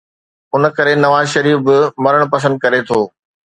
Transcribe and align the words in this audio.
ان 0.55 0.63
ڪري 0.77 0.93
نواز 1.03 1.25
شريف 1.33 1.57
به 1.67 1.75
مرڻ 2.03 2.21
پسند 2.33 2.55
ڪري 2.63 2.79
ٿو. 2.87 2.99